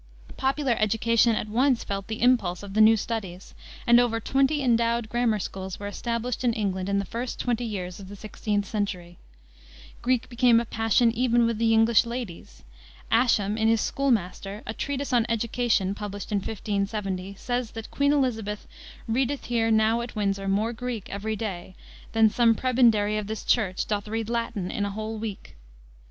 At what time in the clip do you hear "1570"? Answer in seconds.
16.39-17.35